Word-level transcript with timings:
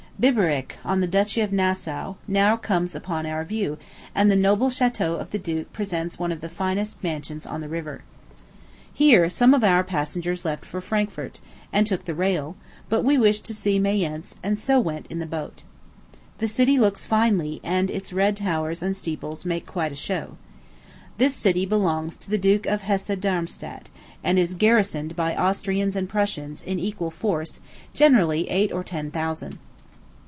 Biberich, 0.21 0.73
on 0.85 1.01
the 1.01 1.07
duchy 1.07 1.41
of 1.41 1.51
Nassau, 1.51 2.13
now 2.27 2.55
comes 2.55 2.93
upon 2.93 3.25
our 3.25 3.43
view; 3.43 3.79
and 4.13 4.29
the 4.29 4.35
noble 4.35 4.69
château 4.69 5.19
of 5.19 5.31
the 5.31 5.39
duke 5.39 5.73
presents 5.73 6.19
one 6.19 6.31
of 6.31 6.41
the 6.41 6.47
finest 6.49 7.01
mansions 7.03 7.47
on 7.47 7.59
the 7.59 7.67
river. 7.67 8.03
Here 8.93 9.31
some 9.31 9.55
of 9.55 9.63
our 9.63 9.83
passengers 9.83 10.45
left 10.45 10.63
for 10.63 10.79
Frankfort, 10.79 11.39
and 11.73 11.87
took 11.87 12.05
the 12.05 12.13
rail; 12.13 12.55
but 12.87 13.03
we 13.03 13.17
wished 13.17 13.45
to 13.45 13.53
see 13.55 13.79
Mayence, 13.79 14.35
and 14.43 14.59
so 14.59 14.79
went 14.79 15.07
in 15.07 15.17
the 15.17 15.25
boat. 15.25 15.63
The 16.37 16.47
city 16.47 16.77
looks 16.77 17.03
finely, 17.03 17.59
and 17.63 17.89
its 17.89 18.13
red 18.13 18.37
towers 18.37 18.83
and 18.83 18.95
steeples 18.95 19.43
make 19.43 19.65
quite 19.65 19.91
a 19.91 19.95
show. 19.95 20.37
This 21.17 21.33
city 21.33 21.65
belongs 21.65 22.15
to 22.17 22.29
the 22.29 22.37
Duke 22.37 22.67
of 22.67 22.81
Hesse 22.81 23.15
Darmstadt, 23.19 23.89
and 24.23 24.37
is 24.37 24.53
garrisoned 24.53 25.15
by 25.15 25.35
Austrians 25.35 25.95
and 25.95 26.07
Prussians, 26.07 26.61
in 26.61 26.77
equal 26.77 27.09
force, 27.09 27.59
generally 27.95 28.47
eight 28.51 28.71
or 28.71 28.83
ten 28.83 29.09
thousand. 29.09 29.57